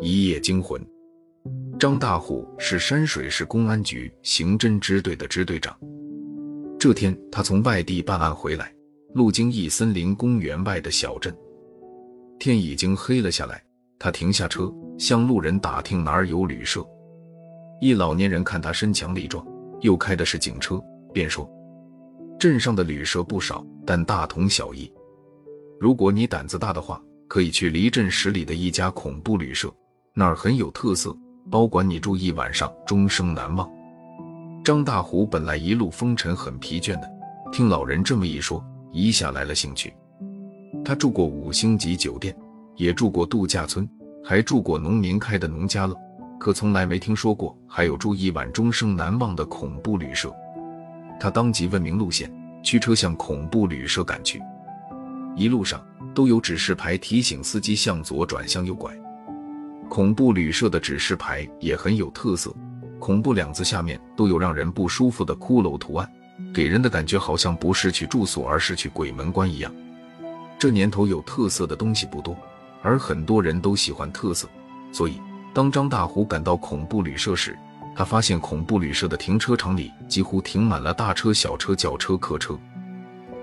[0.00, 0.80] 一夜惊魂。
[1.78, 5.76] 张大虎是山水市公安局刑侦支队的支队长。
[6.78, 8.72] 这天，他从外地办案回来，
[9.12, 11.36] 路经一森林公园外的小镇，
[12.38, 13.62] 天已经黑了下来。
[13.98, 16.82] 他停下车，向路人打听哪儿有旅社。
[17.80, 19.46] 一老年人看他身强力壮，
[19.80, 20.82] 又开的是警车，
[21.12, 21.46] 便说
[22.40, 24.90] ：“镇上的旅社不少，但大同小异。
[25.80, 29.72] 如果你胆子大的话，可以去离镇十里的一家恐怖旅社，
[30.14, 31.16] 那儿很有特色。”
[31.50, 33.70] 包管你住一晚上，终生难忘。
[34.64, 37.10] 张大虎本来一路风尘很疲倦的，
[37.52, 39.92] 听老人这么一说，一下来了兴趣。
[40.82, 42.34] 他住过五星级酒店，
[42.76, 43.86] 也住过度假村，
[44.24, 45.94] 还住过农民开的农家乐，
[46.40, 50.34] 可从来没听说过还有住一晚终生难忘的恐怖旅社。
[51.20, 54.40] 他当即问明路线，驱车向恐怖旅社赶去。
[55.36, 55.84] 一路上
[56.14, 58.92] 都有指示牌提醒司机向左转向右拐。
[59.88, 62.54] 恐怖旅社的指示牌也很有特色
[62.98, 66.10] ，“恐怖”两字下面都有让人不舒服的骷髅图案，
[66.52, 69.72] 给人的感觉好像不是去住宿，而是去鬼门关一样。
[70.58, 72.36] 这年头有特色的东西不多，
[72.82, 74.48] 而很多人都喜欢特色，
[74.90, 75.20] 所以
[75.52, 77.56] 当张大虎赶到恐怖旅社时，
[77.94, 82.58] 他发现恐怖旅社的停车场里几乎停满了大车、小车、轿车、客车，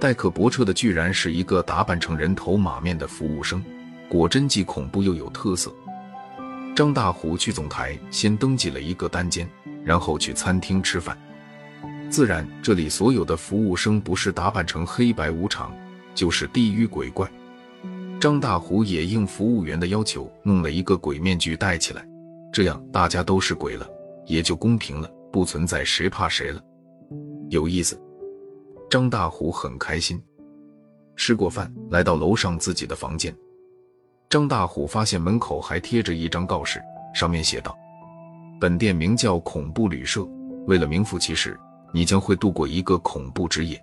[0.00, 3.62] 代客泊车的居然是一个打扮成人头马面的服务生，
[4.08, 5.70] 果真既恐怖又有特色。
[6.74, 9.46] 张大虎去总台先登记了一个单间，
[9.84, 11.16] 然后去餐厅吃饭。
[12.08, 15.72] 自然，这里所有的服务生不是打扮成黑白无常，
[16.14, 17.30] 就是地狱鬼怪。
[18.18, 22.02] 张大虎也应服务员的要求，弄了一个鬼面具戴起来，
[22.50, 23.86] 这样大家都是鬼了，
[24.26, 26.60] 也就公平了，不存在谁怕谁了。
[27.50, 28.00] 有意思，
[28.90, 30.20] 张大虎很开心。
[31.14, 33.32] 吃过饭，来到楼上自己的房间。
[34.28, 36.82] 张大虎发现门口还贴着一张告示，
[37.14, 37.78] 上面写道
[38.60, 40.26] ：“本店名叫恐怖旅社，
[40.66, 41.56] 为了名副其实，
[41.94, 43.80] 你将会度过一个恐怖之夜。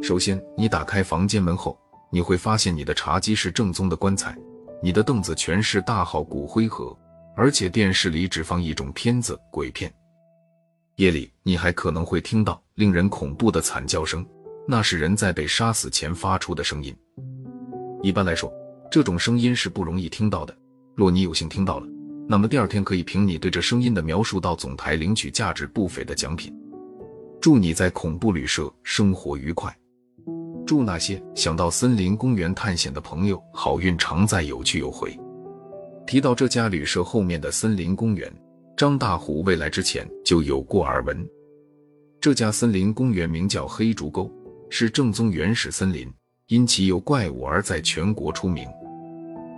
[0.00, 1.76] 首先，你打开房间门后，
[2.08, 4.38] 你会发现你的茶几是正宗的棺材，
[4.80, 6.96] 你的凳子全是大号骨灰盒，
[7.34, 9.92] 而且电视里只放一种片子——鬼片。
[10.96, 14.24] 夜里，你还可能会听到令人恐怖的惨叫声，
[14.66, 16.94] 那是人在被杀死前发出的声音。
[18.02, 18.52] 一般来说。”
[18.88, 20.56] 这种声音是不容易听到的。
[20.94, 21.86] 若你有幸听到了，
[22.28, 26.54] 那么第二天可以凭你对这声音的描述到总台领取价值不菲的奖品。
[27.40, 29.76] 祝你在恐怖旅社生活愉快。
[30.64, 35.18] 祝那些想到森林公园探险的朋友好运常在，有去有回。
[36.06, 38.32] 提到这家旅社后面的森林公园，
[38.76, 41.26] 张大虎未来之前就有过耳闻。
[42.20, 44.30] 这家森林公园名叫黑竹沟，
[44.68, 46.06] 是正宗原始森林。
[46.48, 48.68] 因其有怪物而在全国出名。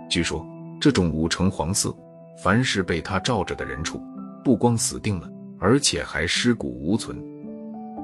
[0.09, 0.43] 据说
[0.81, 1.95] 这种五成黄色，
[2.41, 4.01] 凡是被他照着的人处，
[4.43, 5.29] 不光死定了，
[5.59, 7.21] 而且还尸骨无存。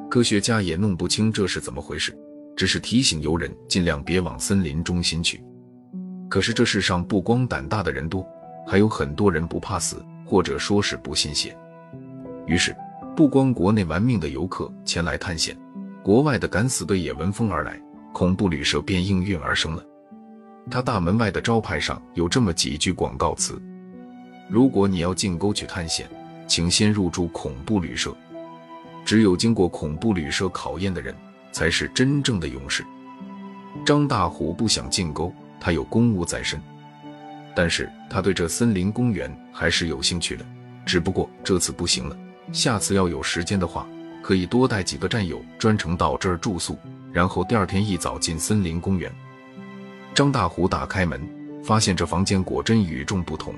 [0.08, 2.16] 科学家也弄不清这是怎么回事，
[2.56, 5.42] 只是提醒游人尽量别往森林中心去。
[6.30, 8.24] 可是这世上不光胆大的人多，
[8.68, 11.56] 还有很多人不怕死，或者说是不信邪。
[12.46, 12.76] 于是，
[13.16, 15.58] 不光国内玩命的游客前来探险，
[16.04, 17.80] 国外的敢死队也闻风而来。
[18.14, 19.84] 恐怖旅社便应运而生了。
[20.72, 23.62] 他大门外的招牌上有这么几句广告词
[24.50, 26.10] ：“如果你要进沟去探险，
[26.48, 28.16] 请先入住恐怖旅社。
[29.04, 31.14] 只有经过恐怖旅社考验的人，
[31.52, 32.86] 才是真正的勇士。”
[33.86, 36.58] 张大虎不想进沟，他有公务在身，
[37.56, 40.46] 但是他对这森林公园还是有兴趣的。
[40.86, 42.18] 只不过这次不行了，
[42.52, 43.88] 下次要有时间的话，
[44.22, 46.78] 可以多带几个战友专程到这儿住宿。
[47.12, 49.12] 然后第二天一早进森林公园。
[50.14, 51.20] 张大虎打开门，
[51.64, 53.56] 发现这房间果真与众不同。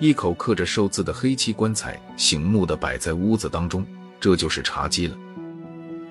[0.00, 3.86] 一口刻着寿字的黑漆棺材醒目的摆在屋子当中，
[4.20, 5.16] 这就是茶几了。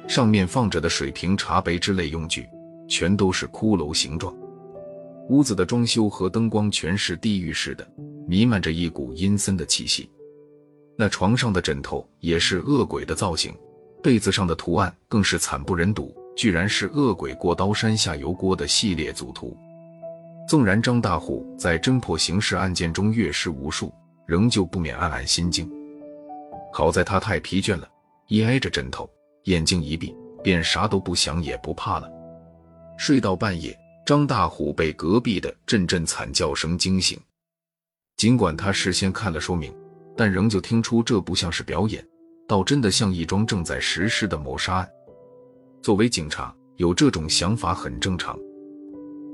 [0.07, 2.49] 上面放着的水瓶、茶杯之类用具，
[2.87, 4.33] 全都是骷髅形状。
[5.29, 7.87] 屋子的装修和灯光全是地狱式的，
[8.27, 10.09] 弥漫着一股阴森的气息。
[10.97, 13.53] 那床上的枕头也是恶鬼的造型，
[14.01, 16.15] 被子上的图案更是惨不忍睹。
[16.37, 19.57] 居然是恶鬼过刀山下油锅的系列组图。
[20.47, 23.91] 纵然张大虎在侦破刑事案件中阅尸无数，
[24.27, 25.67] 仍旧不免暗暗心惊。
[26.71, 27.89] 好在他太疲倦了，
[28.27, 29.09] 一挨着枕头，
[29.45, 32.07] 眼睛一闭，便啥都不想也不怕了。
[32.99, 33.75] 睡到半夜，
[34.07, 37.19] 张大虎被隔壁的阵阵惨叫声惊醒。
[38.15, 39.69] 尽管他事先看了说明，
[40.15, 42.01] 但仍旧听出这不像是表演，
[42.47, 44.89] 倒真的像一桩正在实施的谋杀案。
[45.81, 48.39] 作为警察，有这种想法很正常。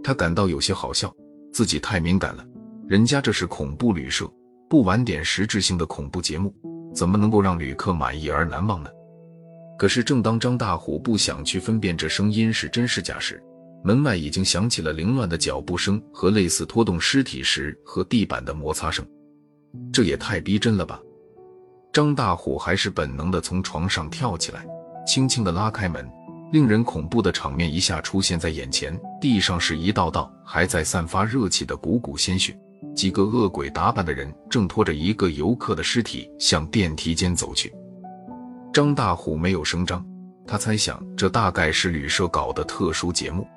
[0.03, 1.15] 他感到有些好笑，
[1.53, 2.43] 自己太敏感了。
[2.89, 4.27] 人家这是恐怖旅社，
[4.67, 6.51] 不玩点实质性的恐怖节目，
[6.95, 8.89] 怎么能够让旅客满意而难忘呢？
[9.77, 13.39] 可是，正当张大虎不想去分辨这声音是真是假时，
[13.83, 19.05] 门外已经响起了凌乱的脚步声和类似拖动尸体时和地板的摩擦声。
[19.91, 20.99] 这也太逼真了吧！
[21.91, 24.65] 张大虎还是本能的从床上跳起来，
[25.05, 26.09] 轻轻的拉开门。
[26.51, 32.55] 令人恐怖的场面一下出现在眼前，地上是一道道还在散发热气的股股鲜血，
[32.95, 37.73] 几个恶鬼打扮的人正拖着一个游客的尸体向电梯间走去。
[38.71, 40.05] 张大虎没有声张，
[40.45, 43.47] 他猜想这大概是旅社搞的特殊节目，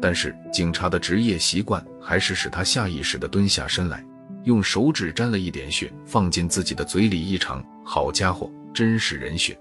[0.00, 4.04] 但是警察的职业习惯还是使他下意识地蹲下身来，
[4.44, 9.58] 用手指沾了一点血放进自己的嘴里一尝，好家伙，真是人血！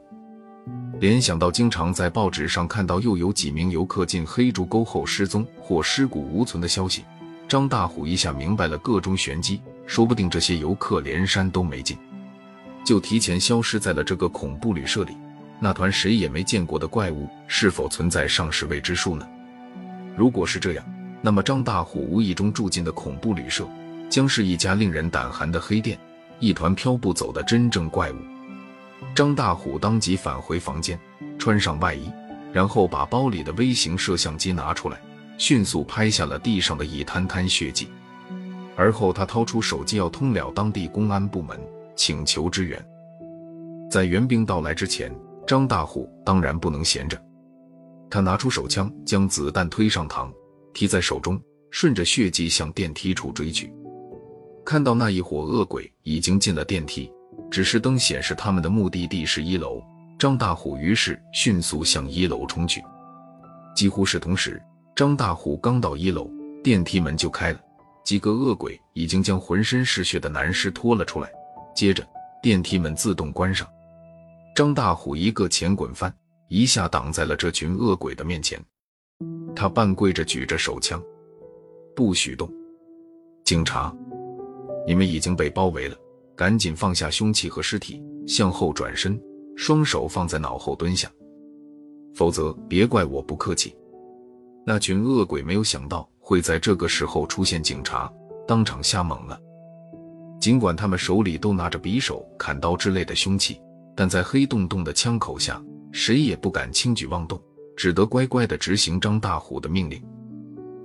[0.99, 7.03] 联想到经常在报纸上看到又有几名游客进黑竹沟后失踪或尸骨无存的消息，
[7.47, 9.61] 张大虎一下明白了个中玄机。
[9.85, 11.95] 说不定这些游客连山都没进，
[12.83, 15.15] 就提前消失在了这个恐怖旅社里。
[15.59, 19.27] 那团谁也没见过的怪物是否存在尚是未知数呢？
[20.15, 20.85] 如果是这样，
[21.21, 23.67] 那么张大虎无意中住进的恐怖旅社
[24.09, 25.99] 将是一家令人胆寒的黑店，
[26.39, 28.15] 一团飘不走的真正怪物。
[29.13, 30.99] 张大虎当即返回房间，
[31.37, 32.11] 穿上外衣，
[32.53, 34.97] 然后把包里的微型摄像机拿出来，
[35.37, 37.89] 迅速拍下了地上的一滩滩血迹。
[38.77, 41.59] 而后，他掏出手机要通了当地公安部门，
[41.95, 42.85] 请求支援。
[43.89, 45.13] 在援兵到来之前，
[45.47, 47.21] 张大虎当然不能闲着，
[48.15, 50.31] 他拿出手枪，将子弹推上膛，
[50.73, 51.37] 提在手中，
[51.69, 53.69] 顺着血迹向电梯处追去。
[54.65, 57.11] 看到那一伙恶鬼已经进了电梯。
[57.51, 59.83] 指示灯显示他们的目的地是一楼，
[60.17, 62.81] 张大虎于是迅速向一楼冲去。
[63.75, 64.63] 几乎是同时，
[64.95, 66.25] 张大虎刚到一楼，
[66.63, 67.59] 电梯门就开了，
[68.05, 71.29] 几个恶鬼已经将浑身是血的男尸拖了出来。
[71.75, 72.01] 接着，
[72.41, 73.67] 电梯门自动关上，
[74.55, 76.09] 张大虎一个前滚翻，
[76.47, 78.59] 一下挡在了这群恶鬼的面前。
[79.55, 81.01] 他半跪着举着手枪，
[81.95, 82.51] 不许动！
[83.43, 83.95] 警察，
[84.85, 85.95] 你们已经被包围了。
[86.35, 89.17] 赶紧放下凶器和尸体，向后转身，
[89.55, 91.09] 双手放在脑后蹲下，
[92.13, 93.73] 否则别怪我不客气。
[94.65, 98.11] 那群恶鬼没有想到会在这个时候出现警察，
[98.45, 99.39] 当场吓懵了。
[100.41, 103.61] 尽管他们手里都拿着匕首、砍刀之类的凶器，
[103.95, 105.63] 但在黑洞洞的枪口下，
[105.97, 107.41] 谁也不敢轻举妄动，
[107.77, 110.03] 只得乖乖地执行张大虎的命令。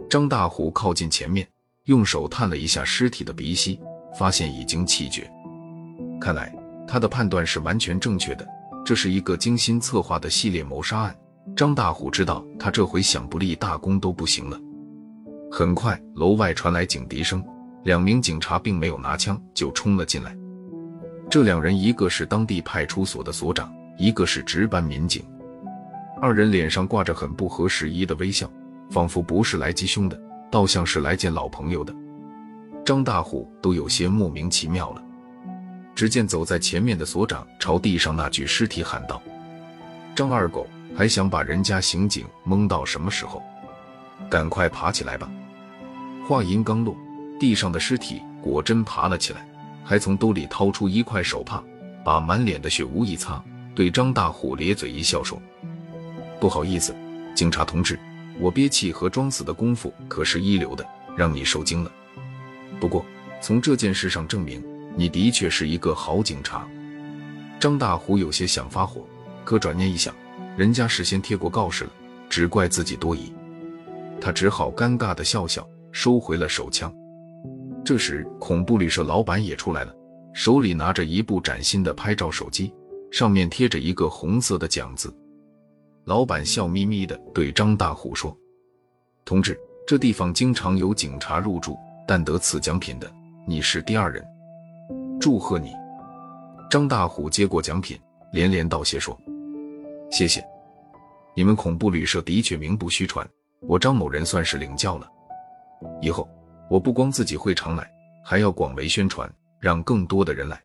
[0.08, 1.44] 张大虎靠近前面，
[1.86, 3.80] 用手探了一下尸体的鼻息，
[4.16, 5.28] 发现已经气绝。
[6.20, 6.54] 看来
[6.86, 8.46] 他的判断是完全正确的，
[8.86, 11.16] 这是一个精心策划的系列谋杀案。
[11.56, 14.56] 张大虎知道他这回想不立大功都不行了。
[15.50, 17.44] 很快，楼外传来警笛声，
[17.82, 20.36] 两名警察并没有拿枪就冲了进来。
[21.28, 25.22] 这两人一个是当地派出所的所长，一个是值班民警。
[26.22, 28.50] 二人脸上挂着很不合时宜的微笑，
[28.90, 30.18] 仿佛不是来缉凶的，
[30.50, 31.94] 倒像是来见老朋友的。
[32.82, 35.04] 张大虎都有些莫名其妙了。
[35.94, 39.20] 只见走在前面的所长朝地上那具尸体喊道
[40.16, 43.42] ：“张二狗，还想把人家刑警蒙到什么时候？
[44.30, 45.30] 赶快爬起来吧！”
[46.26, 46.96] 话音刚落，
[47.38, 49.46] 地上的尸体果真爬了起来，
[49.84, 51.62] 还从兜里掏出一块手帕，
[52.02, 55.40] 把满脸的血污一擦，对张大虎咧嘴一笑说
[56.40, 56.94] ：“不好意思，
[57.34, 57.98] 警察同志，
[58.38, 60.86] 我憋气和装死的功夫可是一流的，
[61.16, 61.92] 让你受惊了。
[62.78, 63.04] 不过
[63.40, 64.62] 从这件事上证明。”
[64.96, 66.68] 你的确是一个好警察，
[67.60, 69.06] 张大虎有些想发火，
[69.44, 70.12] 可转念一想，
[70.56, 71.90] 人家事先贴过告示了，
[72.28, 73.32] 只怪自己多疑，
[74.20, 76.92] 他只好尴尬的笑笑，收回了手枪。
[77.84, 79.94] 这时，恐怖旅社老板也出来了，
[80.34, 82.74] 手里拿着一部崭新的拍照手机，
[83.10, 85.14] 上面贴着一个红色的奖字。
[86.04, 88.36] 老板笑眯眯的对张大虎说
[89.24, 91.76] ：“同志，这地方经常有警察入住，
[92.06, 93.12] 但得此奖品的
[93.46, 94.24] 你是第二人。”
[95.20, 95.72] 祝贺你，
[96.70, 98.00] 张大虎接过奖品，
[98.32, 99.16] 连连道谢说
[100.10, 100.42] ：“谢谢，
[101.36, 103.28] 你们恐怖旅社的确名不虚传，
[103.60, 105.06] 我张某人算是领教了。
[106.00, 106.26] 以后
[106.70, 107.90] 我不光自己会常来，
[108.24, 110.58] 还要广为宣传，让更多的人来。”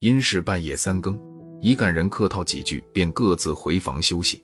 [0.00, 1.16] 因是半夜三更，
[1.60, 4.42] 一干人客套几句，便各自回房休息。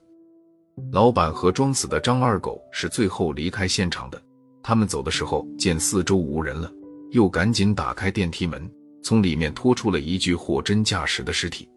[0.93, 4.23] 老板和装死的张二狗是最后离开现场的，
[4.63, 6.71] 他们走的时候见四周无人了，
[7.13, 8.71] 又赶紧打开电梯门。
[9.03, 11.69] 从里面拖出了一具货真价实的尸体。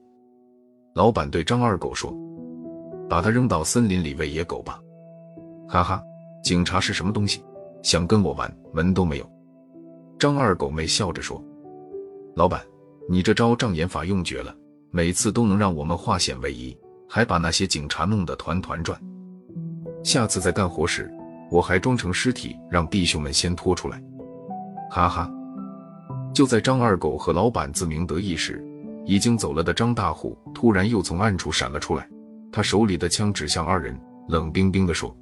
[0.96, 2.12] 老板对张二狗说
[3.08, 4.82] ：“把他扔到森林里喂野狗吧。”
[5.70, 6.02] 哈哈，
[6.44, 7.44] 警察是什么东西？
[7.84, 9.32] 想跟我玩，门都没有。
[10.18, 11.42] 张二狗妹笑着说
[12.36, 12.62] ：“老板，
[13.08, 14.54] 你这招障眼法用绝了，
[14.92, 16.76] 每次都能让我们化险为夷，
[17.08, 19.00] 还把那些警察弄得团团转。
[20.04, 21.12] 下次在干活时，
[21.52, 24.02] 我还装成尸体，让弟兄们先拖出来。”
[24.90, 25.32] 哈哈！
[26.34, 28.64] 就在张二狗和老板自鸣得意时，
[29.06, 32.08] 已经走了的张大虎突然又从暗处闪了出来，
[32.52, 35.16] 他手里的枪指向二人，冷冰冰地说：“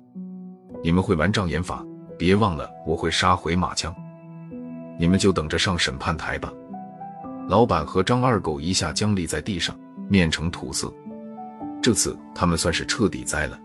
[0.83, 1.83] 你们会玩障眼法？
[2.17, 3.93] 别忘了我会杀回马枪。”
[5.00, 6.51] 你们就等着上审判台吧！
[7.48, 9.74] 老板和张二狗一下僵立在地上，
[10.10, 10.94] 面呈土色。
[11.82, 13.58] 这次他们算是彻底栽了。